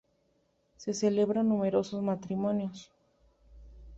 [0.77, 2.89] Se celebran numerosos matrimonios.